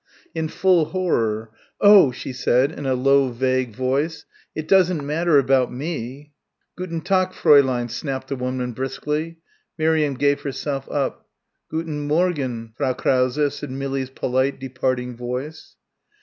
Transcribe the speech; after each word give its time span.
In 0.33 0.47
full 0.47 0.85
horror, 0.85 1.51
"Oh," 1.79 2.11
she 2.11 2.33
said, 2.33 2.71
in 2.71 2.87
a 2.87 2.95
low 2.95 3.29
vague 3.29 3.75
voice, 3.75 4.25
"it 4.55 4.67
doesn't 4.67 5.05
matter 5.05 5.37
about 5.37 5.71
me." 5.71 6.31
"Gun' 6.75 7.01
Tak' 7.01 7.33
Fr'n," 7.33 7.87
snapped 7.87 8.29
the 8.29 8.35
woman 8.35 8.71
briskly. 8.71 9.37
Miriam 9.77 10.15
gave 10.15 10.41
herself 10.41 10.89
up. 10.89 11.27
"Gooten 11.69 12.07
Mawgen, 12.07 12.73
Frau 12.75 12.93
Krause," 12.93 13.53
said 13.53 13.69
Millie's 13.69 14.09
polite 14.09 14.59
departing 14.59 15.15
voice. 15.15 15.75